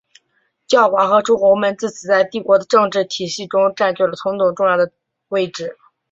[0.65, 4.91] 教皇和诸侯们自此在帝国的政治体系中占据了同等重要的
[5.27, 5.77] 位置。